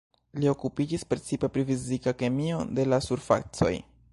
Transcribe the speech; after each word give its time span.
Li 0.43 0.47
okupiĝis 0.51 1.03
precipe 1.11 1.49
pri 1.57 1.65
fizika 1.67 2.15
kemio 2.23 2.65
de 2.81 2.87
la 2.95 3.01
surfacoj. 3.09 3.73